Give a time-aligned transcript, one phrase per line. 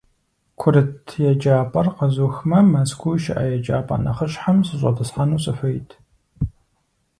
[0.59, 5.89] Курыт еджапӀэр къэзухмэ, Мэзкуу щыӀэ еджапӏэ нэхъыщхьэм сыщӏэтӏысхьэну сыхуейт.